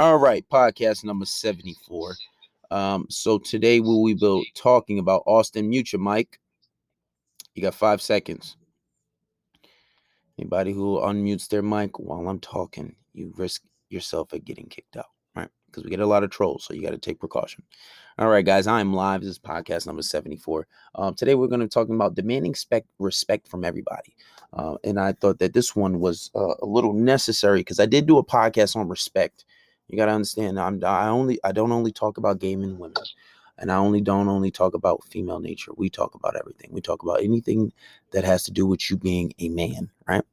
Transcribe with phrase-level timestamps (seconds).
[0.00, 2.14] All right, podcast number 74.
[2.70, 6.00] Um, so today we will be talking about Austin Mutual.
[6.00, 6.38] Mike,
[7.56, 8.56] you got five seconds.
[10.38, 15.08] Anybody who unmutes their mic while I'm talking, you risk yourself at getting kicked out,
[15.34, 15.48] right?
[15.66, 17.64] Because we get a lot of trolls, so you got to take precaution.
[18.20, 19.22] All right, guys, I'm live.
[19.22, 20.64] This is podcast number 74.
[20.94, 24.14] Um, today we're going to be talking about demanding spec- respect from everybody.
[24.52, 28.06] Uh, and I thought that this one was uh, a little necessary because I did
[28.06, 29.44] do a podcast on respect.
[29.88, 33.02] You got to understand, I'm I only I don't only talk about gaming women,
[33.58, 35.72] and I only don't only talk about female nature.
[35.76, 36.70] We talk about everything.
[36.72, 37.72] We talk about anything
[38.12, 40.24] that has to do with you being a man, right?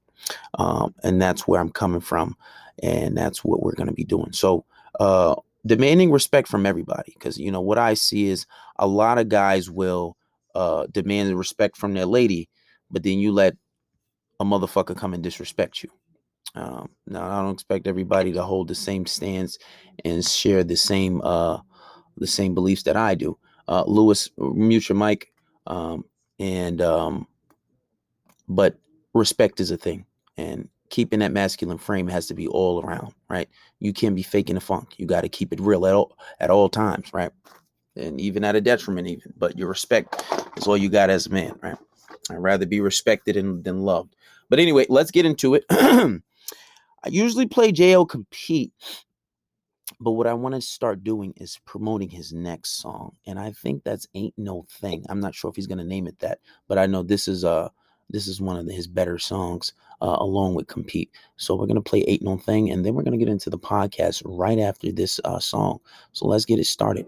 [0.55, 2.35] Um, and that's where I'm coming from,
[2.83, 4.33] and that's what we're to be doing.
[4.33, 4.66] So,
[4.99, 5.35] uh,
[5.66, 8.45] demanding respect from everybody, because you know what I see is
[8.77, 10.17] a lot of guys will
[10.53, 12.49] uh, demand respect from their lady,
[12.91, 13.55] but then you let
[14.39, 15.89] a motherfucker come and disrespect you.
[16.55, 19.58] Um, now I don't expect everybody to hold the same stance
[20.04, 21.59] and share the same uh,
[22.18, 23.38] the same beliefs that I do.
[23.67, 25.31] Uh, Lewis, mute your mic,
[25.67, 26.06] um,
[26.39, 27.28] and um,
[28.47, 28.78] but
[29.14, 30.06] respect is a thing,
[30.38, 33.50] and keeping that masculine frame has to be all around, right?
[33.80, 34.95] You can't be faking the funk.
[34.97, 37.31] You got to keep it real at all at all times, right?
[37.95, 39.34] And even at a detriment, even.
[39.38, 40.23] But your respect
[40.58, 41.78] is all you got as a man, right?
[42.30, 44.16] I'd rather be respected and, than loved.
[44.50, 45.66] But anyway, let's get into it.
[47.06, 48.73] I usually play JL compete,
[50.00, 53.84] but what I want to start doing is promoting his next song, and I think
[53.84, 56.88] that's "Ain't No Thing." I'm not sure if he's gonna name it that, but I
[56.88, 57.70] know this is uh
[58.09, 62.03] this is one of his better songs, uh, along with "Compete." So we're gonna play
[62.08, 65.40] "Ain't No Thing," and then we're gonna get into the podcast right after this uh,
[65.40, 65.80] song.
[66.14, 67.06] So let's get it started.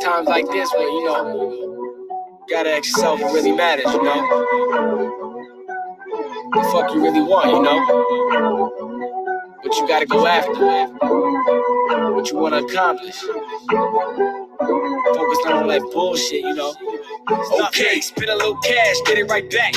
[0.00, 5.26] Times like this where, you know, gotta ask yourself what really matters, you know?
[6.52, 7.78] The fuck you really want, you know?
[9.62, 10.86] What you gotta go after,
[12.14, 13.20] what you wanna accomplish.
[13.20, 13.38] Focus
[15.46, 16.74] on all that bullshit, you know?
[17.66, 19.74] Okay, spend a little cash, get it right back.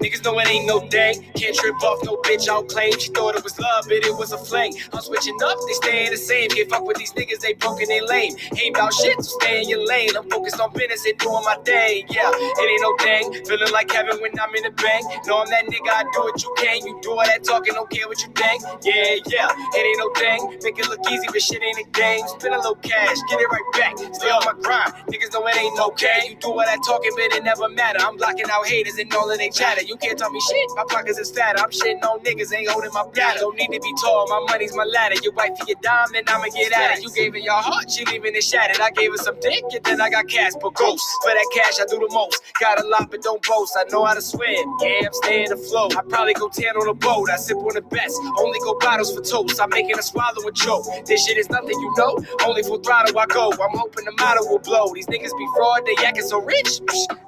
[0.00, 1.22] Niggas know it ain't no thing.
[1.36, 2.98] Can't trip off no bitch I'll claim.
[2.98, 4.74] She thought it was love, but it was a fling.
[4.92, 6.50] I'm switching up, they staying the same.
[6.50, 8.34] Can't fuck with these niggas, they broken, they lame.
[8.56, 10.10] Ain't about shit, so stay in your lane.
[10.16, 12.06] I'm focused on business and doing my thing.
[12.10, 13.44] Yeah, it ain't no thing.
[13.44, 15.04] Feeling like heaven when I'm in the bank.
[15.26, 16.86] Know I'm that nigga, I do what you can.
[16.86, 18.62] You do all that talking, don't care what you think.
[18.82, 20.58] Yeah, yeah, it ain't no thing.
[20.64, 22.26] Make it look easy, but shit ain't a game.
[22.28, 23.94] Spend a little cash, get it right back.
[24.16, 24.92] Stay on my grind.
[25.12, 26.28] Niggas know it ain't no okay.
[26.28, 28.00] You do all that talking, but it never matter.
[28.00, 29.82] I'm blocking out haters and all of they chatter.
[29.90, 30.70] You can't tell me shit.
[30.76, 31.58] My pockets is fatter.
[31.58, 33.40] I'm shitting on niggas, ain't holding my bladder.
[33.40, 34.28] Don't need to be tall.
[34.28, 35.16] My money's my ladder.
[35.24, 37.02] Your wife for your dime, then I'ma get at it.
[37.02, 38.80] You gave it your heart, she leaving it shattered.
[38.80, 41.10] I gave her some dick, and then I got cash for ghosts.
[41.24, 42.40] For that cash, I do the most.
[42.60, 43.76] Got a lot, but don't boast.
[43.76, 44.76] I know how to swim.
[44.80, 45.96] Yeah, I'm staying afloat.
[45.96, 47.28] I probably go tan on a boat.
[47.28, 48.14] I sip on the best.
[48.38, 49.60] Only go bottles for toast.
[49.60, 50.86] I'm making a swallow a choke.
[51.06, 52.16] This shit is nothing, you know.
[52.46, 53.50] Only full throttle I go.
[53.50, 54.94] I'm hoping the model will blow.
[54.94, 56.80] These niggas be fraud, they acting so rich.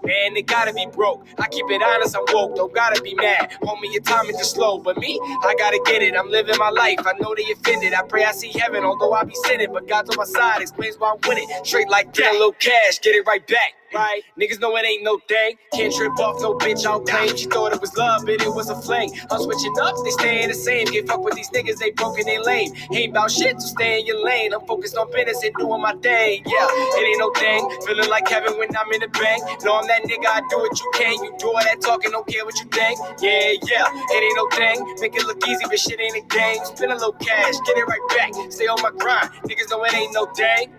[0.04, 1.26] Man, they gotta be broke.
[1.38, 2.51] I keep it honest, I'm woke.
[2.56, 3.52] Don't gotta be mad.
[3.62, 4.78] Homie, your time is just slow.
[4.78, 6.16] But me, I gotta get it.
[6.16, 7.00] I'm living my life.
[7.06, 7.94] I know they offended.
[7.94, 9.72] I pray I see heaven, although I be sinning.
[9.72, 11.48] But God's on my side, explains why I'm winning.
[11.64, 12.30] Straight like that.
[12.32, 14.22] A little cash, get it right back right?
[14.38, 15.56] Niggas know it ain't no thing.
[15.74, 17.36] Can't trip off no bitch I'll claim.
[17.36, 19.12] She thought it was love, but it was a fling.
[19.30, 20.86] I'm switching up, they staying the same.
[20.86, 22.72] Get fuck with these niggas, they broken, they lame.
[22.92, 24.54] Ain't about shit, so stay in your lane.
[24.54, 26.42] I'm focused on business and doing my thing.
[26.46, 27.62] Yeah, it ain't no thing.
[27.86, 29.42] Feeling like heaven when I'm in the bank.
[29.64, 31.14] Know I'm that nigga, I do what you can.
[31.24, 32.98] You do all that talking, don't care what you think.
[33.20, 34.78] Yeah, yeah, it ain't no thing.
[35.00, 36.64] Make it look easy, but shit ain't a game.
[36.64, 38.32] Spend a little cash, get it right back.
[38.52, 39.30] Stay on my grind.
[39.44, 40.72] Niggas know it ain't no thing.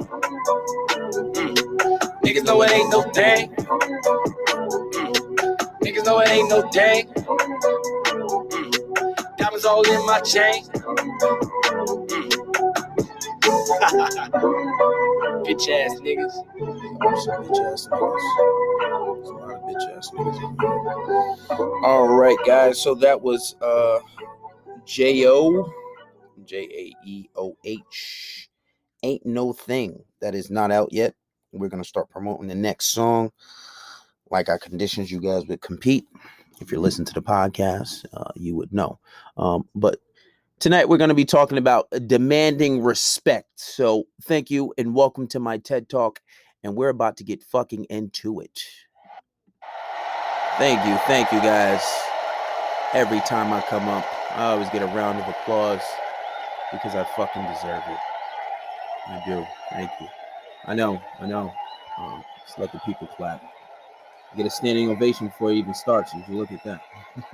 [2.34, 3.54] Niggas know it ain't no thing.
[3.54, 5.14] Mm.
[5.84, 7.08] Niggas know it ain't no thing.
[8.50, 9.38] Mm.
[9.38, 10.64] Diamonds all in my chain.
[12.10, 12.32] Mm.
[15.46, 16.34] bitch ass niggas.
[16.98, 17.28] Bitch
[17.72, 18.34] ass niggas.
[19.68, 21.84] Bitch ass niggas.
[21.84, 22.82] All right, guys.
[22.82, 24.00] So that was uh
[24.86, 25.72] J O
[26.44, 28.50] J A E O H.
[29.04, 31.14] Ain't no thing that is not out yet.
[31.54, 33.32] We're gonna start promoting the next song.
[34.30, 36.08] Like I conditions, you guys would compete.
[36.60, 39.00] If you're listening to the podcast, uh, you would know.
[39.38, 40.00] Um, but
[40.60, 43.50] tonight we're going to be talking about demanding respect.
[43.56, 46.22] So thank you and welcome to my TED Talk.
[46.64, 48.64] And we're about to get fucking into it.
[50.58, 51.84] Thank you, thank you guys.
[52.94, 55.82] Every time I come up, I always get a round of applause
[56.72, 58.00] because I fucking deserve it.
[59.08, 59.46] I do.
[59.72, 60.08] Thank you.
[60.66, 61.52] I know, I know.
[62.00, 63.42] Um, Just let the people clap.
[64.36, 66.12] Get a standing ovation before it even starts.
[66.16, 66.82] If you look at that.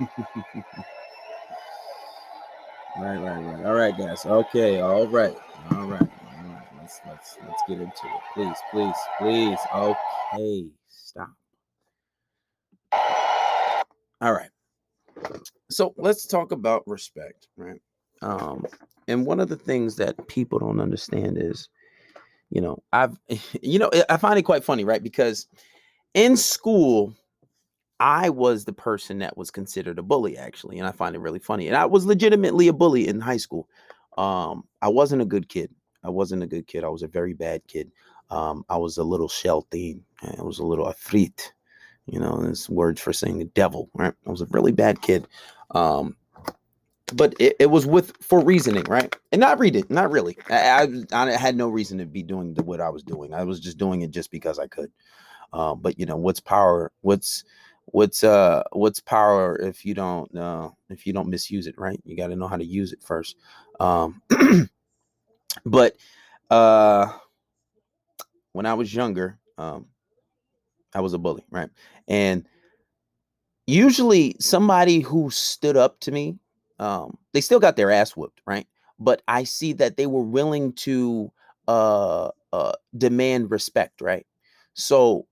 [2.98, 3.64] right, right, right.
[3.64, 4.26] All right, guys.
[4.26, 5.34] Okay, all right,
[5.70, 6.66] all right, all right.
[6.78, 8.20] Let's let's let's get into it.
[8.34, 9.58] Please, please, please.
[9.74, 11.30] Okay, stop.
[14.20, 14.50] All right.
[15.70, 17.80] So let's talk about respect, right?
[18.20, 18.66] Um,
[19.08, 21.68] and one of the things that people don't understand is,
[22.50, 23.16] you know, I've,
[23.62, 25.02] you know, I find it quite funny, right?
[25.02, 25.46] Because
[26.14, 27.14] in school,
[27.98, 31.38] I was the person that was considered a bully, actually, and I find it really
[31.38, 31.68] funny.
[31.68, 33.68] And I was legitimately a bully in high school.
[34.16, 35.70] Um, I wasn't a good kid.
[36.02, 36.82] I wasn't a good kid.
[36.82, 37.92] I was a very bad kid.
[38.30, 40.00] Um, I was a little shelty.
[40.22, 41.52] I was a little afrit.
[42.06, 43.90] You know, this words for saying the devil.
[43.94, 44.14] Right?
[44.26, 45.26] I was a really bad kid.
[45.72, 46.16] Um,
[47.12, 49.14] but it, it, was with for reasoning, right?
[49.32, 50.36] And not read it, not really.
[50.48, 53.34] I, I, I had no reason to be doing the, what I was doing.
[53.34, 54.90] I was just doing it just because I could.
[55.52, 56.92] Uh, but you know, what's power?
[57.00, 57.44] What's
[57.86, 62.00] what's uh what's power if you don't uh if you don't misuse it, right?
[62.04, 63.36] You got to know how to use it first.
[63.80, 64.22] Um,
[65.64, 65.96] but
[66.50, 67.12] uh,
[68.52, 69.86] when I was younger, um,
[70.94, 71.70] I was a bully, right?
[72.08, 72.46] And
[73.66, 76.38] usually somebody who stood up to me
[76.80, 78.66] um, they still got their ass whooped, right?
[78.98, 81.30] But I see that they were willing to
[81.68, 84.26] uh, uh, demand respect, right?
[84.74, 85.26] So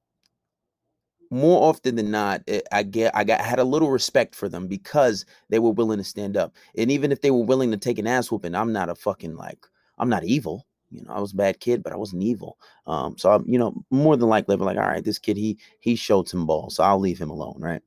[1.30, 4.66] more often than not, eh, I get I got had a little respect for them
[4.66, 7.98] because they were willing to stand up, and even if they were willing to take
[7.98, 9.66] an ass whooping, I'm not a fucking like
[9.98, 10.66] I'm not evil.
[10.90, 12.56] You know, I was a bad kid, but I wasn't evil.
[12.86, 15.58] Um, so I'm, you know, more than likely, I'm like, all right, this kid, he
[15.80, 17.82] he showed some balls, so I'll leave him alone, right?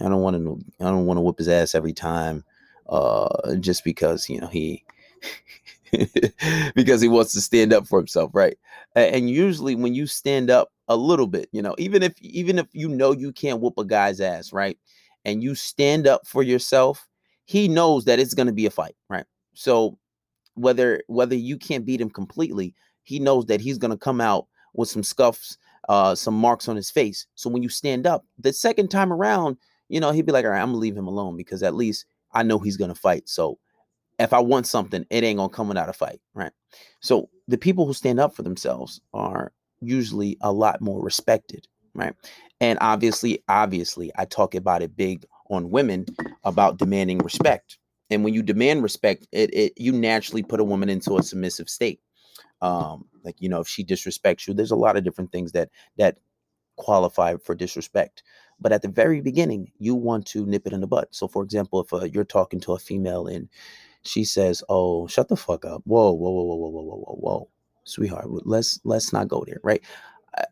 [0.00, 2.44] I don't want to, I don't want to whip his ass every time
[2.88, 4.84] uh, just because you know he
[6.74, 8.56] because he wants to stand up for himself, right?
[8.94, 12.66] And usually when you stand up a little bit, you know, even if even if
[12.72, 14.78] you know you can't whoop a guy's ass, right?
[15.24, 17.06] And you stand up for yourself,
[17.44, 19.24] he knows that it's going to be a fight, right?
[19.54, 19.98] So
[20.54, 24.46] whether whether you can't beat him completely, he knows that he's going to come out
[24.74, 25.56] with some scuffs,
[25.88, 27.26] uh, some marks on his face.
[27.34, 29.56] So when you stand up, the second time around,
[29.88, 32.06] you know, he'd be like, "All right, I'm gonna leave him alone because at least
[32.34, 33.28] I know he's gonna fight.
[33.28, 33.58] So
[34.18, 36.52] if I want something, it ain't gonna come without a fight, right?
[37.00, 42.14] So the people who stand up for themselves are usually a lot more respected, right?
[42.60, 46.06] And obviously, obviously, I talk about it big on women
[46.44, 47.78] about demanding respect.
[48.10, 51.68] And when you demand respect, it, it you naturally put a woman into a submissive
[51.68, 52.00] state.
[52.62, 55.70] Um, like you know, if she disrespects you, there's a lot of different things that
[55.98, 56.18] that
[56.76, 58.22] qualify for disrespect.
[58.60, 61.14] But at the very beginning, you want to nip it in the butt.
[61.14, 63.48] So, for example, if uh, you're talking to a female and
[64.02, 67.48] she says, "Oh, shut the fuck up," whoa, whoa, whoa, whoa, whoa, whoa, whoa, whoa,
[67.84, 69.82] sweetheart, let's let's not go there, right?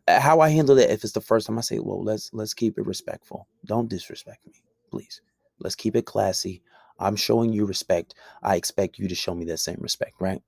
[0.07, 2.77] How I handle it if it's the first time I say, "Well, let's let's keep
[2.77, 3.47] it respectful.
[3.65, 5.21] Don't disrespect me, please.
[5.59, 6.61] Let's keep it classy.
[6.99, 8.15] I'm showing you respect.
[8.43, 10.41] I expect you to show me that same respect, right?"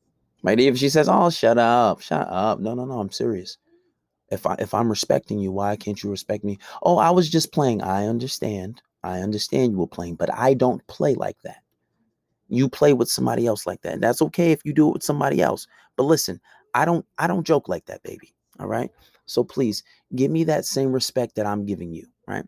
[0.43, 0.59] Right?
[0.59, 3.57] If she says, "Oh, shut up, shut up," no, no, no, I'm serious.
[4.31, 6.57] If I if I'm respecting you, why can't you respect me?
[6.83, 7.81] Oh, I was just playing.
[7.83, 8.81] I understand.
[9.03, 11.61] I understand you were playing, but I don't play like that.
[12.49, 13.93] You play with somebody else like that.
[13.93, 15.67] And that's okay if you do it with somebody else.
[15.95, 16.41] But listen,
[16.73, 18.33] I don't I don't joke like that, baby.
[18.59, 18.89] All right?
[19.27, 19.83] So please
[20.15, 22.45] give me that same respect that I'm giving you, right?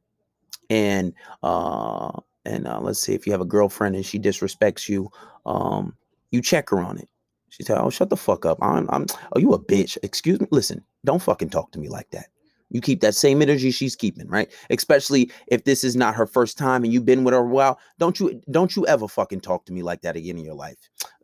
[0.69, 1.13] And
[1.43, 2.11] uh
[2.47, 5.11] and uh, let's say if you have a girlfriend and she disrespects you,
[5.45, 5.95] um,
[6.31, 7.09] you check her on it.
[7.49, 8.57] She said, "Oh, shut the fuck up.
[8.61, 9.07] I'm, I'm.
[9.35, 9.97] Oh, you a bitch.
[10.03, 10.47] Excuse me.
[10.51, 12.27] Listen, don't fucking talk to me like that.
[12.69, 14.51] You keep that same energy she's keeping, right?
[14.69, 17.79] Especially if this is not her first time and you've been with her a while.
[17.97, 20.77] Don't you, don't you ever fucking talk to me like that again in your life,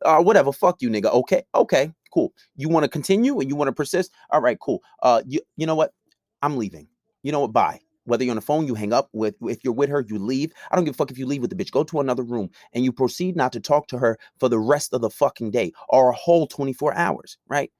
[0.06, 0.54] or uh, whatever.
[0.54, 1.12] Fuck you, nigga.
[1.14, 2.34] Okay, okay, cool.
[2.56, 4.14] You want to continue and you want to persist?
[4.30, 4.82] All right, cool.
[5.02, 5.94] Uh, you, you know what?
[6.42, 6.88] I'm leaving.
[7.24, 7.54] You know what?
[7.54, 7.82] Bye.
[8.06, 10.52] Whether you're on the phone, you hang up with if you're with her, you leave.
[10.72, 11.72] I don't give a fuck if you leave with the bitch.
[11.72, 14.94] Go to another room and you proceed not to talk to her for the rest
[14.94, 17.72] of the fucking day or a whole 24 hours, right?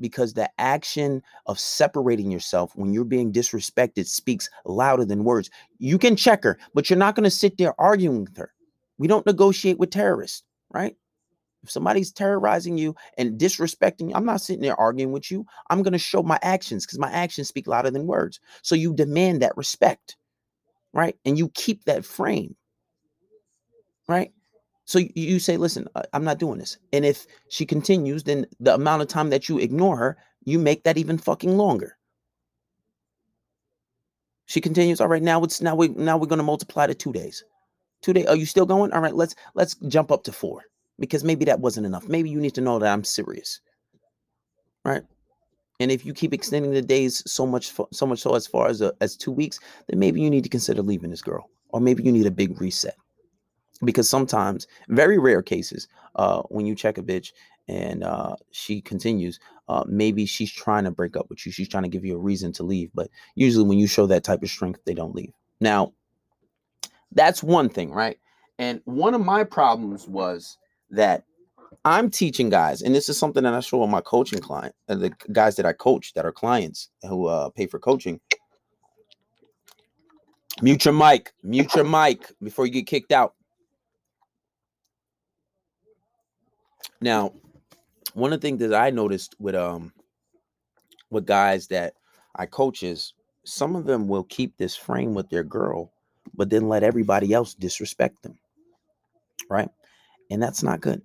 [0.00, 5.50] Because the action of separating yourself when you're being disrespected speaks louder than words.
[5.78, 8.52] You can check her, but you're not going to sit there arguing with her.
[8.98, 10.42] We don't negotiate with terrorists,
[10.72, 10.96] right?
[11.64, 15.46] If somebody's terrorizing you and disrespecting you, I'm not sitting there arguing with you.
[15.70, 18.38] I'm going to show my actions because my actions speak louder than words.
[18.60, 20.16] So you demand that respect,
[20.92, 21.16] right?
[21.24, 22.54] And you keep that frame,
[24.08, 24.30] right?
[24.84, 26.76] So you say, listen, I'm not doing this.
[26.92, 30.84] And if she continues, then the amount of time that you ignore her, you make
[30.84, 31.96] that even fucking longer.
[34.44, 37.42] She continues, all right, now it's now we now we're gonna multiply to two days.
[38.02, 38.26] Two days.
[38.26, 38.92] Are you still going?
[38.92, 40.64] All right, let's let's jump up to four
[40.98, 42.08] because maybe that wasn't enough.
[42.08, 43.60] Maybe you need to know that I'm serious.
[44.84, 45.02] Right?
[45.80, 48.80] And if you keep extending the days so much, so much so as far as
[48.80, 49.58] a, as two weeks,
[49.88, 52.60] then maybe you need to consider leaving this girl, or maybe you need a big
[52.60, 52.94] reset.
[53.84, 57.32] Because sometimes, very rare cases, uh, when you check a bitch
[57.66, 61.50] and uh, she continues, uh, maybe she's trying to break up with you.
[61.50, 62.90] She's trying to give you a reason to leave.
[62.94, 65.32] But usually, when you show that type of strength, they don't leave.
[65.60, 65.92] Now,
[67.10, 68.18] that's one thing, right?
[68.58, 70.56] And one of my problems was
[70.94, 71.24] that
[71.84, 74.94] I'm teaching guys, and this is something that I show on my coaching client, uh,
[74.94, 78.20] the guys that I coach that are clients who uh, pay for coaching.
[80.62, 83.34] Mute your mic, mute your mic before you get kicked out.
[87.00, 87.32] Now,
[88.14, 89.92] one of the things that I noticed with um
[91.10, 91.94] with guys that
[92.36, 93.12] I coach is
[93.44, 95.92] some of them will keep this frame with their girl,
[96.34, 98.38] but then let everybody else disrespect them.
[99.50, 99.68] Right?
[100.30, 101.02] And that's not good.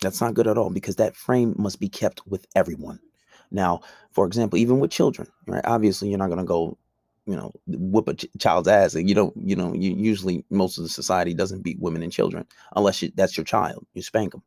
[0.00, 3.00] That's not good at all because that frame must be kept with everyone.
[3.50, 3.80] Now,
[4.12, 5.64] for example, even with children, right?
[5.64, 6.78] Obviously, you're not going to go,
[7.26, 8.94] you know, whoop a ch- child's ass.
[8.94, 12.12] And You don't, you know, you usually most of the society doesn't beat women and
[12.12, 12.46] children
[12.76, 13.86] unless you, that's your child.
[13.94, 14.42] You spank them.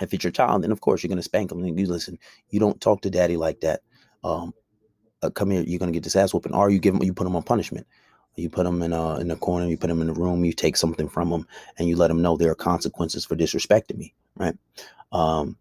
[0.00, 1.64] If it's your child, then of course you're going to spank them.
[1.64, 2.18] And you listen,
[2.50, 3.80] you don't talk to daddy like that.
[4.22, 4.52] Um,
[5.22, 6.54] uh, come here, you're going to get this ass whooping.
[6.54, 7.86] Or you give them, you put them on punishment.
[8.38, 9.66] You put them in a in a corner.
[9.66, 10.44] You put them in a room.
[10.44, 11.46] You take something from them,
[11.78, 14.14] and you let them know there are consequences for disrespecting me.
[14.36, 14.56] Right.
[15.12, 15.56] Um,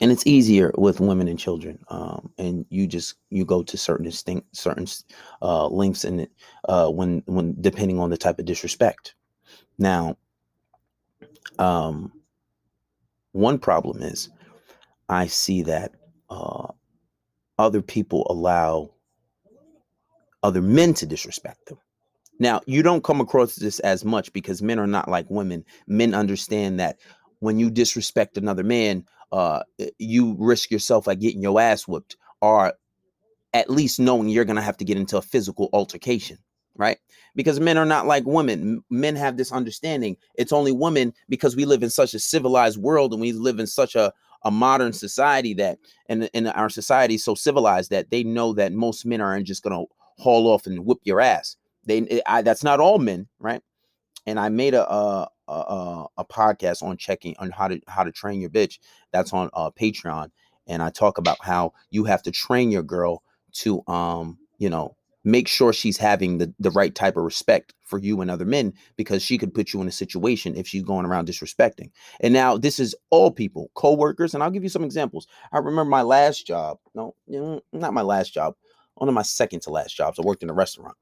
[0.00, 1.78] and it's easier with women and children.
[1.88, 4.86] Um, and you just you go to certain distinct certain
[5.42, 6.32] uh, lengths in it
[6.68, 9.14] uh, when when depending on the type of disrespect.
[9.78, 10.16] Now,
[11.58, 12.12] um,
[13.32, 14.30] one problem is
[15.08, 15.92] I see that
[16.30, 16.68] uh,
[17.58, 18.90] other people allow
[20.42, 21.78] other men to disrespect them.
[22.42, 25.64] Now, you don't come across this as much because men are not like women.
[25.86, 26.98] Men understand that
[27.38, 32.16] when you disrespect another man, uh, eh, you risk yourself like getting your ass whooped,
[32.40, 32.72] or
[33.54, 36.36] at least knowing you're gonna have to get into a physical altercation,
[36.74, 36.98] right?
[37.36, 38.82] Because men are not like women.
[38.90, 40.16] Men have this understanding.
[40.34, 43.68] It's only women because we live in such a civilized world and we live in
[43.68, 48.24] such a a modern society that and, and our society is so civilized that they
[48.24, 49.84] know that most men aren't just gonna
[50.18, 51.56] haul off and whip your ass.
[51.84, 53.62] They I, that's not all men, right?
[54.26, 58.12] And I made a, a a, a podcast on checking on how to how to
[58.12, 58.78] train your bitch.
[59.12, 60.30] That's on uh, Patreon,
[60.66, 63.22] and I talk about how you have to train your girl
[63.54, 68.00] to um you know make sure she's having the, the right type of respect for
[68.00, 71.06] you and other men because she could put you in a situation if she's going
[71.06, 71.92] around disrespecting.
[72.18, 75.28] And now this is all people, co-workers, and I'll give you some examples.
[75.52, 76.78] I remember my last job.
[76.96, 77.14] No,
[77.72, 78.54] not my last job
[78.96, 80.18] one of my second to last jobs.
[80.18, 80.96] I worked in a restaurant.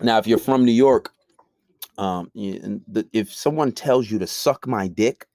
[0.00, 1.12] Now, if you're from New York,
[1.98, 5.26] um, if someone tells you to suck my dick,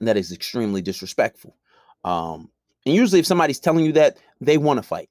[0.00, 1.56] that is extremely disrespectful.
[2.04, 2.50] Um,
[2.86, 5.10] and usually, if somebody's telling you that, they want to fight.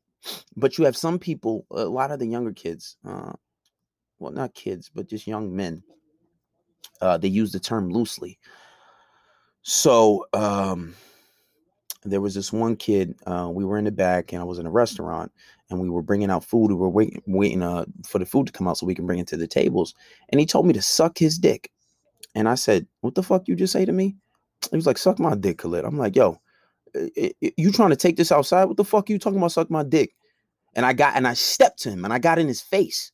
[0.55, 3.33] But you have some people, a lot of the younger kids, uh,
[4.19, 5.83] well, not kids, but just young men,
[7.01, 8.39] uh, they use the term loosely.
[9.61, 10.95] So, um,
[12.07, 13.15] there was this one kid.
[13.25, 15.31] Uh, we were in the back, and I was in a restaurant,
[15.69, 16.69] and we were bringing out food.
[16.69, 19.19] We were waiting, waiting uh, for the food to come out so we can bring
[19.19, 19.93] it to the tables.
[20.29, 21.71] And he told me to suck his dick,
[22.35, 24.15] and I said, "What the fuck you just say to me?"
[24.71, 26.39] He was like, "Suck my dick, Khalid." I'm like, "Yo,
[27.57, 28.65] you trying to take this outside?
[28.65, 29.51] What the fuck are you talking about?
[29.51, 30.15] Suck my dick?"
[30.75, 33.11] And I got and I stepped to him, and I got in his face,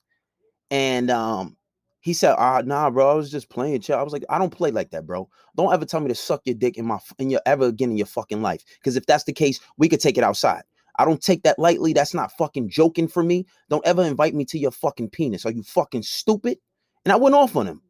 [0.72, 1.58] and um,
[2.04, 3.12] he said, "Ah, nah, bro.
[3.12, 5.30] I was just playing chill." I was like, "I don't play like that, bro.
[5.56, 7.98] Don't ever tell me to suck your dick in my in your ever again in
[7.98, 8.64] your fucking life.
[8.78, 10.64] Because if that's the case, we could take it outside.
[11.00, 11.94] I don't take that lightly.
[11.94, 13.46] That's not fucking joking for me.
[13.70, 15.46] Don't ever invite me to your fucking penis.
[15.46, 16.58] Are you fucking stupid?"
[17.06, 17.82] And I went off on him,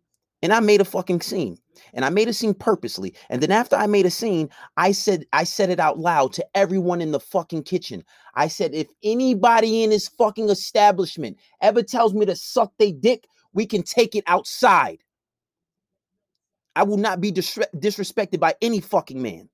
[0.43, 1.58] and I made a fucking scene,
[1.96, 3.15] and I made a scene purposely.
[3.32, 6.46] And then after I made a scene, I said I said it out loud to
[6.53, 8.03] everyone in the fucking kitchen.
[8.36, 13.27] I said, if anybody in this fucking establishment ever tells me to suck their dick,
[13.53, 15.00] we can take it outside.
[16.75, 19.50] I will not be dis- disrespected by any fucking man.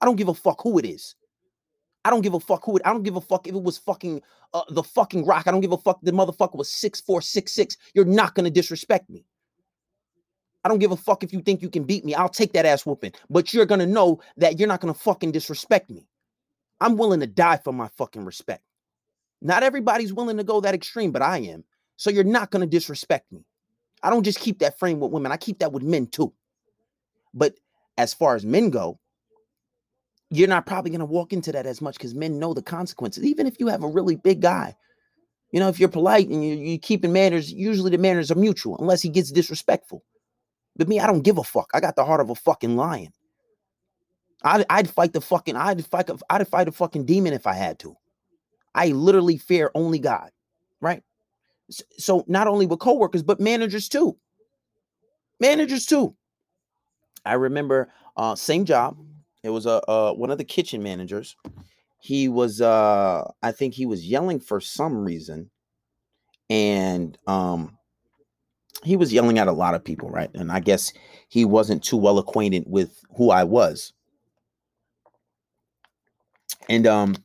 [0.00, 1.14] I don't give a fuck who it is.
[2.04, 2.82] I don't give a fuck who it.
[2.86, 4.22] I don't give a fuck if it was fucking
[4.54, 5.46] uh, the fucking rock.
[5.48, 6.00] I don't give a fuck.
[6.02, 7.76] The motherfucker was six four six six.
[7.94, 9.24] You're not gonna disrespect me.
[10.64, 12.14] I don't give a fuck if you think you can beat me.
[12.14, 13.12] I'll take that ass whooping.
[13.30, 16.06] But you're gonna know that you're not gonna fucking disrespect me.
[16.80, 18.62] I'm willing to die for my fucking respect.
[19.42, 21.64] Not everybody's willing to go that extreme, but I am.
[21.98, 23.44] So you're not going to disrespect me.
[24.02, 26.32] I don't just keep that frame with women, I keep that with men too.
[27.34, 27.54] But
[27.98, 28.98] as far as men go,
[30.30, 33.24] you're not probably going to walk into that as much because men know the consequences.
[33.24, 34.76] Even if you have a really big guy,
[35.50, 38.78] you know, if you're polite and you're, you're keeping manners, usually the manners are mutual
[38.78, 40.04] unless he gets disrespectful.
[40.76, 41.70] But me, I don't give a fuck.
[41.74, 43.12] I got the heart of a fucking lion.
[44.44, 47.78] I'd, I'd fight the fucking, I'd fight, I'd fight a fucking demon if I had
[47.80, 47.96] to.
[48.74, 50.30] I literally fear only God,
[50.80, 51.02] right?
[51.70, 54.16] So not only with coworkers, but managers too.
[55.40, 56.14] Managers too.
[57.24, 58.96] I remember uh same job.
[59.42, 61.36] It was a uh, one of the kitchen managers.
[62.00, 65.50] He was uh I think he was yelling for some reason.
[66.50, 67.76] And um
[68.84, 70.30] he was yelling at a lot of people, right?
[70.34, 70.92] And I guess
[71.28, 73.92] he wasn't too well acquainted with who I was.
[76.68, 77.16] And um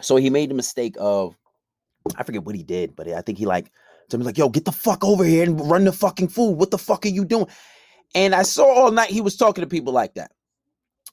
[0.00, 1.34] so he made the mistake of
[2.16, 3.70] I forget what he did, but I think he like
[4.08, 6.52] told me like, yo, get the fuck over here and run the fucking food.
[6.52, 7.46] What the fuck are you doing?
[8.14, 10.32] And I saw all night he was talking to people like that.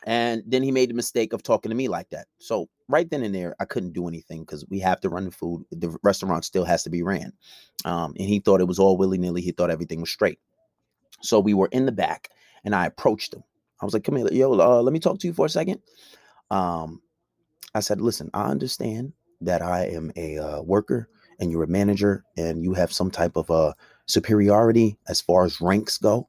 [0.05, 2.27] And then he made the mistake of talking to me like that.
[2.39, 5.31] So right then and there, I couldn't do anything because we have to run the
[5.31, 5.65] food.
[5.71, 7.33] The restaurant still has to be ran.
[7.85, 9.41] Um, and he thought it was all willy nilly.
[9.41, 10.39] He thought everything was straight.
[11.21, 12.29] So we were in the back
[12.63, 13.43] and I approached him.
[13.81, 15.81] I was like, come here, yo, uh, let me talk to you for a second.
[16.51, 17.01] Um,
[17.73, 19.13] I said, listen, I understand
[19.45, 21.09] that I am a uh, worker
[21.39, 23.73] and you're a manager and you have some type of uh,
[24.05, 26.27] superiority as far as ranks go.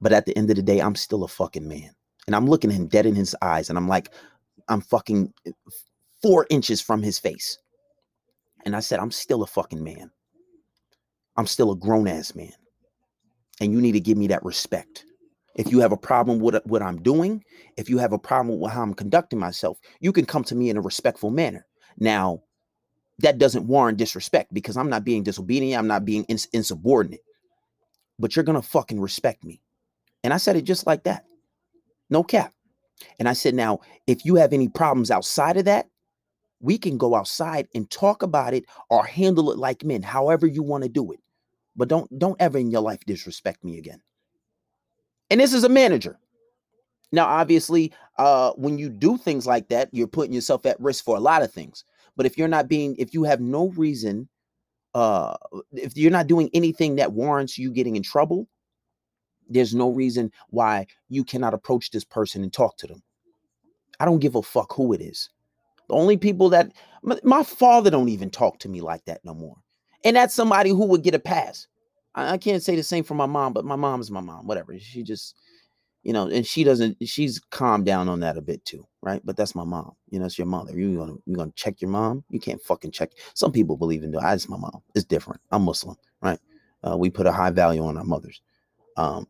[0.00, 1.90] But at the end of the day, I'm still a fucking man.
[2.26, 4.10] And I'm looking him dead in his eyes and I'm like,
[4.68, 5.50] I'm fucking uh,
[6.22, 7.58] four inches from his face.
[8.64, 10.10] And I said, I'm still a fucking man.
[11.36, 12.52] I'm still a grown ass man.
[13.60, 15.04] And you need to give me that respect.
[15.54, 17.44] If you have a problem with what I'm doing,
[17.76, 20.70] if you have a problem with how I'm conducting myself, you can come to me
[20.70, 21.66] in a respectful manner.
[21.98, 22.42] Now,
[23.18, 27.24] that doesn't warrant disrespect because I'm not being disobedient, I'm not being ins- insubordinate.
[28.18, 29.60] But you're going to fucking respect me.
[30.24, 31.24] And I said it just like that.
[32.10, 32.52] No cap.
[33.18, 35.88] And I said, now, if you have any problems outside of that,
[36.60, 40.62] we can go outside and talk about it or handle it like men, however you
[40.62, 41.20] want to do it.
[41.74, 44.00] But don't don't ever in your life disrespect me again.
[45.30, 46.18] And this is a manager.
[47.12, 51.16] Now, obviously, uh, when you do things like that, you're putting yourself at risk for
[51.16, 51.84] a lot of things.
[52.16, 54.28] But if you're not being, if you have no reason,
[54.94, 55.36] uh,
[55.72, 58.48] if you're not doing anything that warrants you getting in trouble,
[59.48, 63.02] there's no reason why you cannot approach this person and talk to them.
[64.00, 65.28] I don't give a fuck who it is.
[65.88, 66.72] The only people that
[67.22, 69.56] my father don't even talk to me like that no more.
[70.04, 71.66] And that's somebody who would get a pass.
[72.14, 74.46] I, I can't say the same for my mom, but my mom is my mom.
[74.46, 74.78] Whatever.
[74.78, 75.36] She just,
[76.02, 76.96] you know, and she doesn't.
[77.06, 79.20] She's calmed down on that a bit too, right?
[79.24, 79.92] But that's my mom.
[80.10, 80.76] You know, it's your mother.
[80.76, 82.24] You gonna you gonna check your mom?
[82.28, 83.12] You can't fucking check.
[83.34, 84.24] Some people believe in that.
[84.24, 84.82] I just my mom.
[84.94, 85.40] It's different.
[85.52, 86.38] I'm Muslim, right?
[86.82, 88.40] Uh, we put a high value on our mothers.
[88.96, 89.26] Um,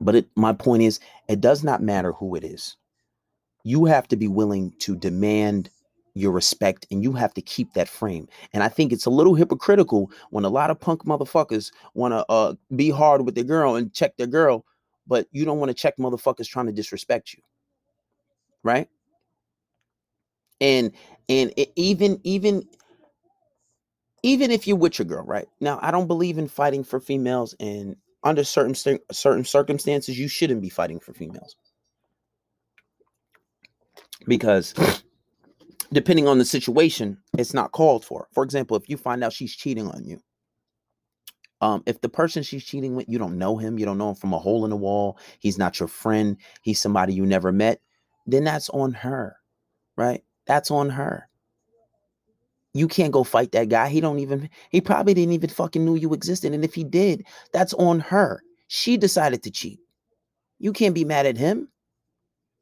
[0.00, 2.76] but it, my point is, it does not matter who it is.
[3.64, 5.70] You have to be willing to demand
[6.14, 8.28] your respect and you have to keep that frame.
[8.52, 12.24] And I think it's a little hypocritical when a lot of punk motherfuckers want to
[12.28, 14.64] uh, be hard with their girl and check their girl,
[15.06, 17.42] but you don't want to check motherfuckers trying to disrespect you.
[18.62, 18.88] Right?
[20.60, 20.92] And
[21.28, 22.64] and it, even even
[24.22, 25.48] even if you're with your girl, right?
[25.60, 28.74] Now, I don't believe in fighting for females and under certain
[29.10, 31.56] certain circumstances you shouldn't be fighting for females.
[34.26, 34.74] Because
[35.92, 38.28] depending on the situation, it's not called for.
[38.32, 40.20] For example, if you find out she's cheating on you,
[41.62, 44.16] um, if the person she's cheating with, you don't know him, you don't know him
[44.16, 47.80] from a hole in the wall, he's not your friend, he's somebody you never met,
[48.26, 49.36] then that's on her,
[49.96, 50.24] right?
[50.46, 51.28] That's on her.
[52.74, 53.88] You can't go fight that guy.
[53.88, 56.52] He don't even, he probably didn't even fucking knew you existed.
[56.52, 58.42] And if he did, that's on her.
[58.66, 59.78] She decided to cheat.
[60.58, 61.68] You can't be mad at him.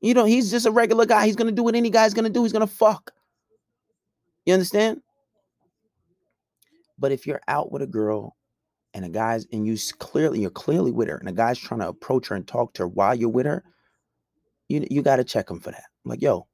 [0.03, 1.27] You know, he's just a regular guy.
[1.27, 2.43] He's gonna do what any guy's gonna do.
[2.43, 3.13] He's gonna fuck.
[4.45, 5.01] You understand?
[6.99, 8.37] But if you're out with a girl
[8.95, 11.89] and a guy's and you clearly you're clearly with her and a guy's trying to
[11.89, 13.65] approach her and talk to her while you're with her,
[14.69, 15.85] you you got to check him for that.
[16.05, 16.47] I'm like, yo,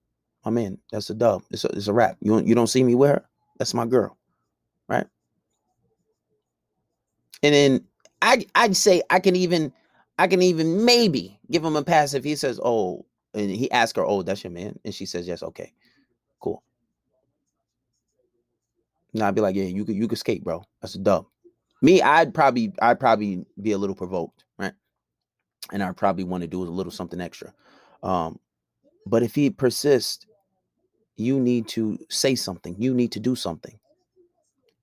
[0.45, 1.43] my man, that's a dub.
[1.51, 2.17] It's a, it's a wrap.
[2.21, 3.25] You you don't see me with her?
[3.59, 4.17] That's my girl,
[4.89, 5.07] right?
[7.43, 7.85] And then
[8.23, 9.73] I I'd say I can even
[10.19, 13.97] I can even maybe give him a pass if he says, oh, and he asks
[13.97, 15.73] her, oh, that's your man, and she says yes, okay,
[16.41, 16.63] cool.
[19.13, 20.63] Now I'd be like, yeah, you could you could skate, bro.
[20.81, 21.27] That's a dub.
[21.83, 24.73] Me, I'd probably I'd probably be a little provoked, right?
[25.73, 27.53] And I'd probably want to do a little something extra.
[28.03, 28.39] Um,
[29.07, 30.27] but if he persists,
[31.17, 32.77] you need to say something.
[32.79, 33.79] You need to do something.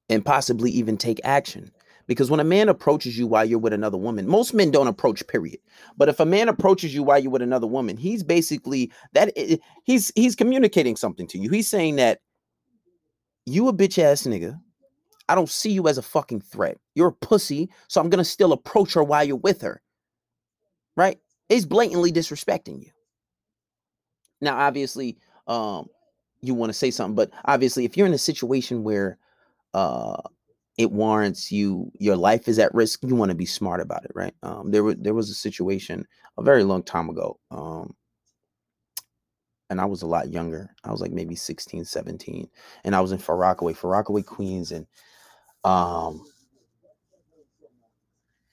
[0.09, 1.71] And possibly even take action.
[2.05, 5.25] Because when a man approaches you while you're with another woman, most men don't approach,
[5.27, 5.59] period.
[5.95, 9.31] But if a man approaches you while you're with another woman, he's basically that
[9.83, 11.49] he's he's communicating something to you.
[11.49, 12.19] He's saying that
[13.45, 14.59] you a bitch ass nigga.
[15.29, 16.77] I don't see you as a fucking threat.
[16.95, 19.81] You're a pussy, so I'm gonna still approach her while you're with her.
[20.95, 21.19] Right?
[21.49, 22.91] He's blatantly disrespecting you.
[24.41, 25.87] Now, obviously, um,
[26.41, 29.17] you want to say something, but obviously, if you're in a situation where
[29.73, 30.21] uh
[30.77, 34.11] it warrants you your life is at risk you want to be smart about it
[34.13, 36.05] right um there was there was a situation
[36.37, 37.95] a very long time ago um
[39.73, 40.69] and I was a lot younger.
[40.83, 42.47] I was like maybe 16, 17.
[42.83, 44.71] And I was in Far Rockaway, Far Rockaway, Queens.
[44.71, 44.85] And
[45.63, 46.25] um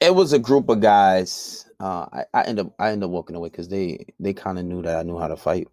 [0.01, 1.67] it was a group of guys.
[1.81, 4.65] Uh I, I end up I ended up walking away because they they kind of
[4.65, 5.69] knew that I knew how to fight.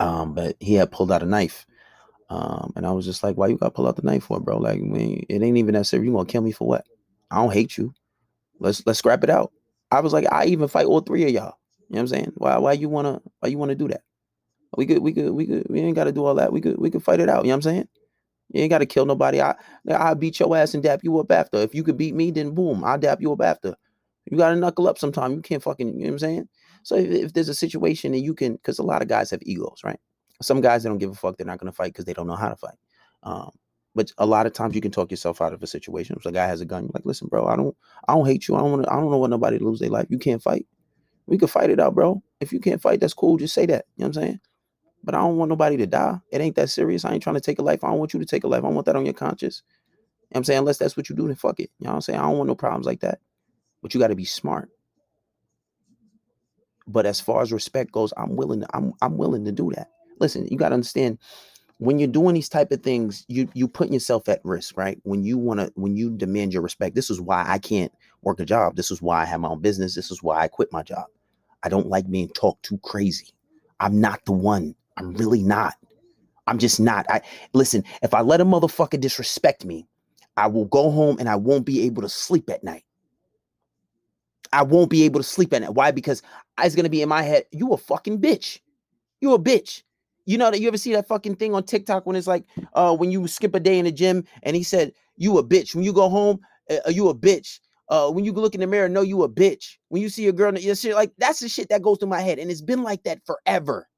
[0.00, 1.66] Um, but he had pulled out a knife.
[2.30, 4.58] Um, and I was just like, why you gotta pull out the knife for, bro?
[4.58, 6.06] Like, it ain't even necessary.
[6.06, 6.86] You gonna kill me for what?
[7.30, 7.94] I don't hate you.
[8.60, 9.52] Let's let's scrap it out.
[9.90, 11.58] I was like, I even fight all three of y'all.
[11.88, 12.32] You know what I'm saying?
[12.36, 14.02] Why why you wanna why you wanna do that?
[14.76, 16.52] We could, we could, we could, we ain't got to do all that.
[16.52, 17.44] We could, we could fight it out.
[17.44, 17.88] You know what I'm saying?
[18.50, 19.40] You ain't got to kill nobody.
[19.40, 19.54] I,
[19.90, 21.58] I beat your ass and dap you up after.
[21.58, 23.74] If you could beat me, then boom, I'll dap you up after.
[24.30, 25.34] You got to knuckle up sometime.
[25.34, 26.48] You can't fucking, you know what I'm saying?
[26.82, 29.40] So if, if there's a situation and you can, because a lot of guys have
[29.42, 29.98] egos, right?
[30.40, 31.36] Some guys they don't give a fuck.
[31.36, 32.76] They're not gonna fight because they don't know how to fight.
[33.22, 33.50] Um,
[33.94, 36.16] but a lot of times you can talk yourself out of a situation.
[36.18, 38.46] If a guy has a gun, you're like, listen, bro, I don't, I don't hate
[38.46, 38.54] you.
[38.54, 40.06] I don't want to, I don't know want nobody to lose their life.
[40.08, 40.66] You can't fight.
[41.26, 42.22] We could fight it out, bro.
[42.40, 43.36] If you can't fight, that's cool.
[43.36, 43.86] Just say that.
[43.96, 44.40] You know what I'm saying?
[45.04, 46.18] But I don't want nobody to die.
[46.30, 47.04] It ain't that serious.
[47.04, 47.84] I ain't trying to take a life.
[47.84, 48.64] I don't want you to take a life.
[48.64, 49.62] I want that on your conscience.
[50.30, 50.58] You know I'm saying?
[50.58, 51.70] Unless that's what you do, then fuck it.
[51.78, 52.18] You know what I'm saying?
[52.18, 53.20] I don't want no problems like that.
[53.80, 54.70] But you got to be smart.
[56.86, 59.88] But as far as respect goes, I'm willing to, I'm I'm willing to do that.
[60.20, 61.18] Listen, you got to understand
[61.78, 64.98] when you're doing these type of things, you you putting yourself at risk, right?
[65.04, 66.94] When you want to when you demand your respect.
[66.94, 68.76] This is why I can't work a job.
[68.76, 69.94] This is why I have my own business.
[69.94, 71.06] This is why I quit my job.
[71.62, 73.28] I don't like being talked too crazy.
[73.80, 75.74] I'm not the one I'm really not.
[76.48, 77.06] I'm just not.
[77.08, 77.20] I
[77.52, 79.86] listen, if I let a motherfucker disrespect me,
[80.36, 82.84] I will go home and I won't be able to sleep at night.
[84.52, 85.74] I won't be able to sleep at night.
[85.74, 85.90] Why?
[85.90, 86.22] Because
[86.60, 88.58] it's gonna be in my head, you a fucking bitch.
[89.20, 89.82] You a bitch.
[90.26, 92.96] You know that you ever see that fucking thing on TikTok when it's like uh
[92.96, 95.74] when you skip a day in the gym and he said, You a bitch.
[95.74, 97.60] When you go home, uh, you a bitch.
[97.90, 99.76] Uh, when you look in the mirror, know you a bitch.
[99.88, 102.50] When you see a girl, like that's the shit that goes through my head, and
[102.50, 103.88] it's been like that forever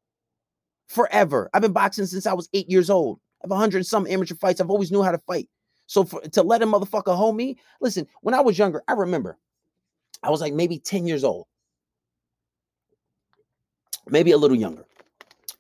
[0.91, 1.49] forever.
[1.55, 3.21] I've been boxing since I was eight years old.
[3.41, 4.61] I have a hundred some amateur fights.
[4.61, 5.49] I've always knew how to fight.
[5.87, 9.39] So for, to let a motherfucker hold me, listen, when I was younger, I remember
[10.23, 11.47] I was like maybe 10 years old,
[14.09, 14.85] maybe a little younger.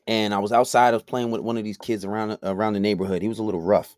[0.07, 2.81] And I was outside, I was playing with one of these kids around around the
[2.81, 3.23] neighborhood.
[3.23, 3.95] He was a little rough.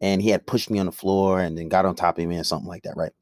[0.00, 2.36] And he had pushed me on the floor and then got on top of me
[2.36, 3.12] and something like that, right?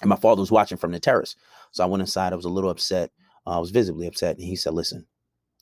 [0.00, 1.36] And my father was watching from the terrace.
[1.72, 2.32] So I went inside.
[2.32, 3.10] I was a little upset.
[3.46, 4.36] Uh, I was visibly upset.
[4.36, 5.06] And he said, Listen,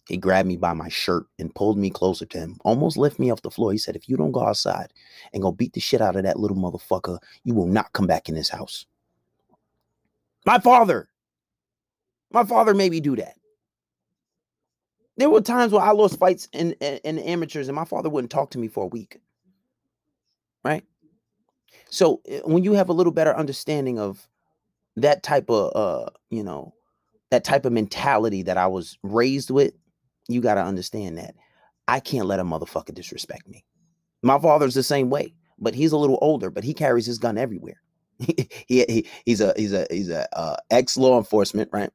[0.08, 3.30] he grabbed me by my shirt and pulled me closer to him, almost lift me
[3.30, 3.72] off the floor.
[3.72, 4.92] He said, If you don't go outside
[5.32, 8.28] and go beat the shit out of that little motherfucker, you will not come back
[8.28, 8.86] in this house.
[10.44, 11.08] My father,
[12.32, 13.36] my father made me do that.
[15.18, 18.30] There were times where I lost fights in, in, in amateurs and my father wouldn't
[18.30, 19.18] talk to me for a week.
[20.64, 20.84] Right?
[21.90, 24.26] So eh, when you have a little better understanding of
[24.96, 26.74] that type of, uh, you know,
[27.30, 29.74] that type of mentality that I was raised with,
[30.28, 31.34] you got to understand that
[31.88, 33.64] I can't let a motherfucker disrespect me.
[34.22, 37.36] My father's the same way, but he's a little older, but he carries his gun
[37.36, 37.80] everywhere.
[38.18, 41.90] he, he he's a he's a he's a uh, ex law enforcement, right?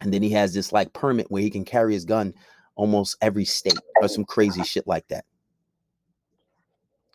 [0.00, 2.34] And then he has this like permit where he can carry his gun
[2.74, 5.24] almost every state or some crazy shit like that.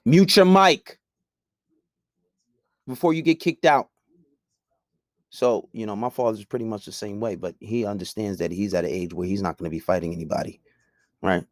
[0.05, 0.97] Mute your mic
[2.87, 3.89] before you get kicked out.
[5.29, 8.73] So, you know, my father's pretty much the same way, but he understands that he's
[8.73, 10.59] at an age where he's not going to be fighting anybody,
[11.21, 11.45] right?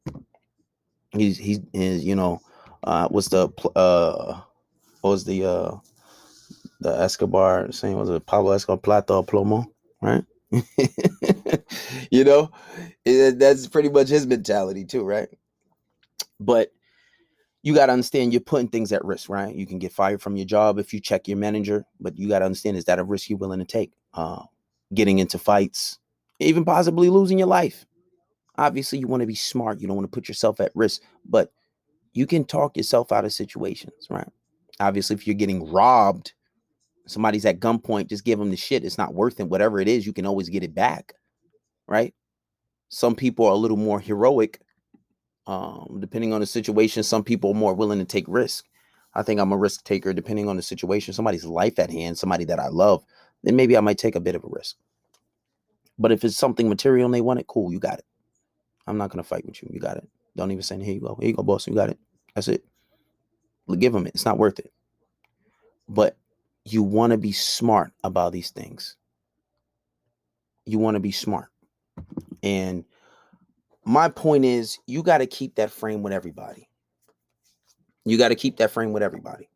[1.11, 2.41] He's he's you know,
[2.83, 4.41] uh, what's the uh,
[5.01, 5.75] what was the uh,
[6.79, 7.97] the Escobar saying?
[7.97, 9.67] Was it Pablo Escobar Plata Plomo,
[10.01, 10.25] right?
[12.11, 12.51] you know,
[13.05, 15.29] it, that's pretty much his mentality too, right?
[16.39, 16.71] But
[17.67, 19.53] you got to understand you're putting things at risk, right?
[19.53, 22.39] You can get fired from your job if you check your manager, but you got
[22.39, 23.91] to understand is that a risk you're willing to take?
[24.13, 24.43] Uh,
[24.93, 25.99] getting into fights,
[26.39, 27.85] even possibly losing your life.
[28.57, 29.81] Obviously, you want to be smart.
[29.81, 31.51] You don't want to put yourself at risk, but
[32.13, 34.29] you can talk yourself out of situations, right?
[34.79, 36.31] Obviously, if you're getting robbed,
[37.05, 38.85] somebody's at gunpoint, just give them the shit.
[38.85, 39.49] It's not worth it.
[39.49, 41.15] Whatever it is, you can always get it back,
[41.85, 42.13] right?
[42.87, 44.61] Some people are a little more heroic
[45.47, 48.65] um, depending on the situation, some people are more willing to take risk.
[49.15, 51.13] I think I'm a risk taker depending on the situation.
[51.13, 53.03] Somebody's life at hand, somebody that I love,
[53.43, 54.75] then maybe I might take a bit of a risk.
[55.97, 58.05] But if it's something material and they want it, cool, you got it.
[58.85, 59.69] I'm not gonna fight with you.
[59.71, 60.07] You got it.
[60.35, 61.17] Don't even say, here you go.
[61.19, 61.65] Here you go, boss.
[61.65, 61.97] You got it.
[62.35, 62.63] That's it.
[63.79, 64.13] Give them it.
[64.13, 64.71] It's not worth it.
[65.89, 66.15] But
[66.63, 68.95] you want to be smart about these things.
[70.65, 71.47] You want to be smart.
[72.43, 72.85] And
[73.87, 76.67] my point is you got to keep that frame with everybody.
[78.03, 79.49] You got to keep that frame with everybody.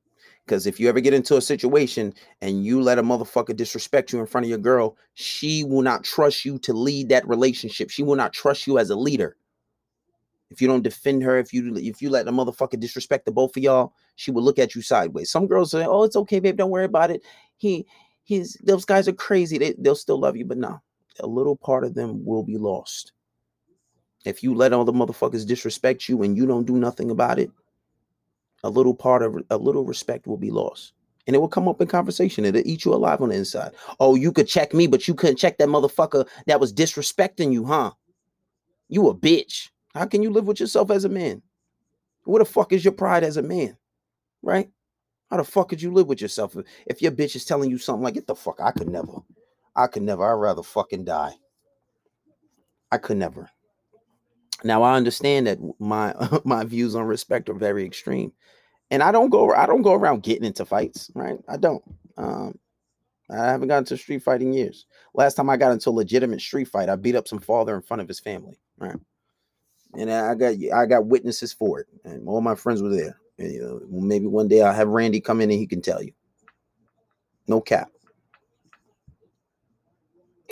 [0.45, 4.21] Because if you ever get into a situation and you let a motherfucker disrespect you
[4.21, 7.89] in front of your girl, she will not trust you to lead that relationship.
[7.89, 9.35] She will not trust you as a leader.
[10.49, 13.57] If you don't defend her, if you if you let a motherfucker disrespect the both
[13.57, 15.29] of y'all, she will look at you sideways.
[15.29, 16.57] Some girls say, "Oh, it's okay, babe.
[16.57, 17.21] Don't worry about it.
[17.57, 17.85] He,
[18.23, 19.57] he's those guys are crazy.
[19.57, 20.81] They, they'll still love you, but no,
[21.19, 23.13] a little part of them will be lost.
[24.25, 27.51] If you let all the motherfuckers disrespect you and you don't do nothing about it,
[28.63, 30.93] a little part of a little respect will be lost.
[31.27, 32.45] And it will come up in conversation.
[32.45, 33.71] It'll eat you alive on the inside.
[33.99, 37.65] Oh, you could check me, but you couldn't check that motherfucker that was disrespecting you,
[37.65, 37.91] huh?
[38.89, 39.69] You a bitch.
[39.93, 41.41] How can you live with yourself as a man?
[42.23, 43.77] What the fuck is your pride as a man?
[44.41, 44.69] Right?
[45.29, 46.55] How the fuck could you live with yourself
[46.85, 49.13] if your bitch is telling you something like, get the fuck, I could never.
[49.75, 50.25] I could never.
[50.25, 51.33] I'd rather fucking die.
[52.91, 53.49] I could never.
[54.63, 58.31] Now I understand that my my views on respect are very extreme,
[58.89, 61.39] and I don't go I don't go around getting into fights, right?
[61.47, 61.83] I don't.
[62.17, 62.57] Um,
[63.29, 64.85] I haven't gotten to street fight in years.
[65.13, 67.81] Last time I got into a legitimate street fight, I beat up some father in
[67.81, 68.97] front of his family, right?
[69.97, 73.17] And I got I got witnesses for it, and all my friends were there.
[73.37, 76.03] And, you know, maybe one day I'll have Randy come in and he can tell
[76.03, 76.11] you.
[77.47, 77.89] No cap.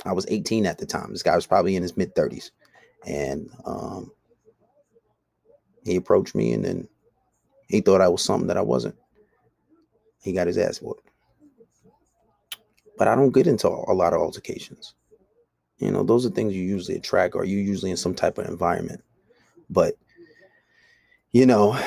[0.06, 1.12] I was 18 at the time.
[1.12, 2.52] This guy was probably in his mid 30s.
[3.06, 4.12] And um,
[5.86, 6.88] he approached me and then
[7.68, 8.96] he thought I was something that I wasn't.
[10.22, 11.08] He got his ass whooped.
[12.98, 14.94] But I don't get into a lot of altercations.
[15.78, 18.48] You know, those are things you usually attract or you usually in some type of
[18.48, 19.02] environment.
[19.70, 19.96] But
[21.32, 21.80] you know,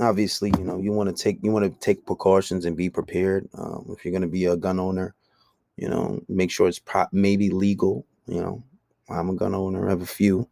[0.00, 3.48] obviously, you know, you want to take you want to take precautions and be prepared.
[3.54, 5.14] Um, if you're going to be a gun owner,
[5.76, 8.06] you know, make sure it's pro- maybe legal.
[8.26, 8.64] You know,
[9.08, 10.48] I'm a gun owner, I have a few,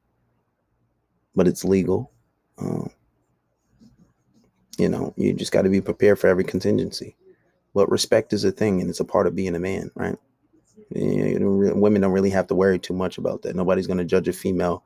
[1.35, 2.11] but it's legal.
[2.59, 2.91] Um,
[4.79, 7.17] you know, you just got to be prepared for every contingency.
[7.75, 10.17] But respect is a thing, and it's a part of being a man, right?
[10.95, 13.55] You know, women don't really have to worry too much about that.
[13.55, 14.83] Nobody's going to judge a female,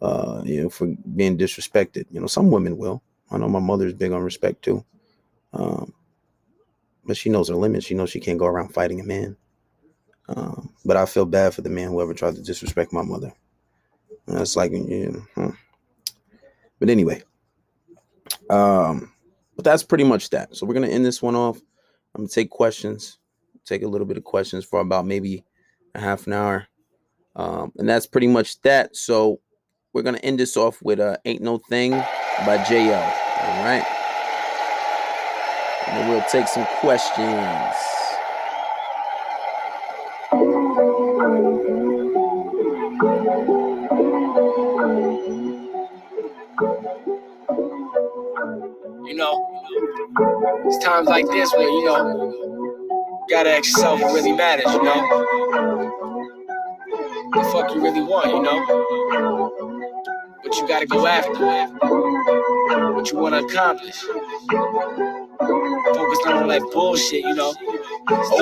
[0.00, 2.06] uh, you know, for being disrespected.
[2.10, 3.02] You know, some women will.
[3.30, 4.84] I know my mother's big on respect too,
[5.52, 5.92] um,
[7.04, 7.86] but she knows her limits.
[7.86, 9.36] She knows she can't go around fighting a man.
[10.28, 13.32] Um, but I feel bad for the man who ever tried to disrespect my mother.
[14.28, 15.54] It's like, you know,
[16.78, 17.22] but anyway,
[18.50, 19.12] um,
[19.56, 20.54] but that's pretty much that.
[20.56, 21.58] So we're gonna end this one off.
[22.14, 23.18] I'm gonna take questions,
[23.64, 25.44] take a little bit of questions for about maybe
[25.94, 26.66] a half an hour,
[27.36, 28.96] um, and that's pretty much that.
[28.96, 29.40] So
[29.92, 32.96] we're gonna end this off with uh, "Ain't No Thing" by JL.
[32.96, 33.84] All right,
[35.88, 38.01] and we'll take some questions.
[49.22, 54.82] Know, it's times like this where, you know, gotta ask yourself what really matters, you
[54.82, 55.00] know?
[57.32, 58.58] The fuck you really want, you know?
[60.42, 61.32] What you gotta go after,
[62.94, 64.00] what you wanna accomplish.
[65.94, 67.54] Focus on all that bullshit, you know?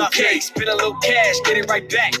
[0.05, 2.13] Okay, spend a little cash, get it right back.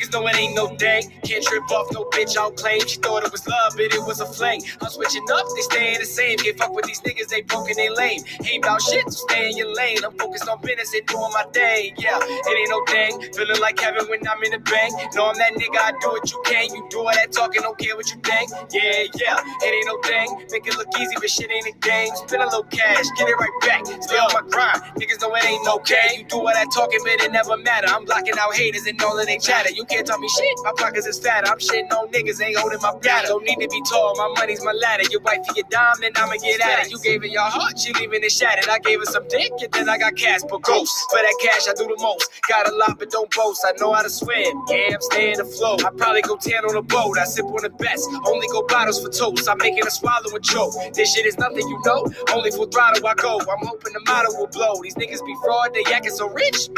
[0.00, 1.12] Niggas know it ain't no thing.
[1.24, 2.80] Can't trip off no bitch I'll claim.
[2.86, 4.62] She thought it was love, but it was a fling.
[4.80, 6.38] I'm switching up, they staying the same.
[6.38, 8.22] Can't fuck with these niggas, they broken, they lame.
[8.48, 9.98] Ain't about shit, so stay in your lane.
[10.04, 11.94] I'm focused on business and doing my thing.
[11.98, 13.32] Yeah, it ain't no thing.
[13.34, 14.94] Feeling like heaven when I'm in the bank.
[15.14, 16.72] Know I'm that nigga, I do what you can.
[16.72, 18.50] You do all that talking, don't care what you think.
[18.72, 20.48] Yeah, yeah, it ain't no thing.
[20.50, 22.16] Make it look easy, but shit ain't a game.
[22.16, 23.84] Spend a little cash, get it right back.
[23.84, 24.80] Stay on my grind.
[24.96, 26.16] Niggas know it ain't no okay.
[26.18, 27.88] You do all that talking, but it never matter.
[27.88, 29.70] I'm blocking out haters and all of they chatter.
[29.70, 30.56] You can't tell me shit.
[30.64, 31.50] My pockets is fatter.
[31.50, 33.28] I'm shitting on niggas, ain't holding my bladder.
[33.28, 34.14] Don't need to be tall.
[34.16, 35.04] My money's my ladder.
[35.10, 36.92] Your wife your dime, then I'ma get at it.
[36.92, 38.68] You gave it your heart, she leaving it shattered.
[38.70, 41.06] I gave her some dick, and then I got cash for ghosts.
[41.10, 42.30] For that cash, I do the most.
[42.48, 43.64] Got a lot, but don't boast.
[43.66, 44.64] I know how to swim.
[44.68, 45.84] Yeah, I'm staying afloat.
[45.84, 47.18] I probably go tan on a boat.
[47.18, 48.08] I sip on the best.
[48.26, 49.48] Only go bottles for toast.
[49.48, 50.74] I'm making a swallow a choke.
[50.94, 52.06] This shit is nothing you know.
[52.32, 53.38] Only full throttle I go.
[53.40, 54.74] I'm hoping the model will blow.
[54.82, 56.68] These niggas be fraud, they acting so rich.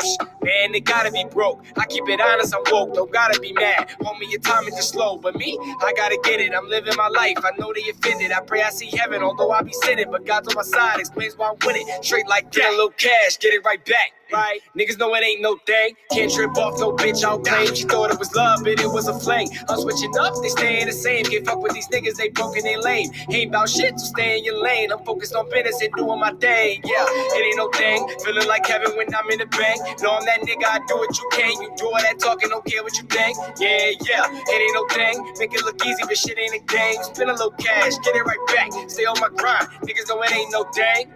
[0.42, 1.64] Man, they gotta be broke.
[1.76, 3.01] I keep it honest, I'm woke.
[3.06, 3.90] Gotta be mad.
[4.00, 5.18] Homie, your time is just slow.
[5.18, 6.52] But me, I gotta get it.
[6.54, 7.38] I'm living my life.
[7.44, 8.32] I know they offended.
[8.32, 10.10] I pray I see heaven, although I be sinning.
[10.10, 11.88] But God's on my side, explains why I'm winning.
[12.02, 12.54] Straight like that.
[12.60, 14.12] Get a little cash, get it right back.
[14.32, 14.60] Right?
[14.76, 15.94] Niggas know it ain't no thing.
[16.12, 17.74] Can't trip off no bitch I'll claim.
[17.74, 19.50] She thought it was love, but it was a fling.
[19.68, 21.24] I'm switching up, they staying the same.
[21.26, 23.10] Can't fuck with these niggas, they broken, they lame.
[23.30, 24.92] Ain't about shit, so stay in your lane.
[24.92, 26.80] I'm focused on business and doing my thing.
[26.84, 28.08] Yeah, it ain't no thing.
[28.24, 29.80] Feeling like heaven when I'm in the bank.
[30.02, 31.52] Know I'm that nigga, I do what you can.
[31.62, 33.36] You do all that talking, don't care what you think.
[33.60, 35.34] Yeah, yeah, it ain't no thing.
[35.38, 37.02] Make it look easy, but shit ain't a game.
[37.02, 38.70] Spend a little cash, get it right back.
[38.90, 39.68] Stay on my grind.
[39.84, 41.12] Niggas know it ain't no thing.